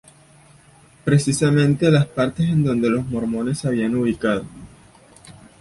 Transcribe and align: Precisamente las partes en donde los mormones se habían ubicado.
Precisamente 1.05 1.91
las 1.91 2.07
partes 2.07 2.49
en 2.49 2.63
donde 2.63 2.89
los 2.89 3.05
mormones 3.05 3.59
se 3.59 3.67
habían 3.67 3.93
ubicado. 3.93 4.45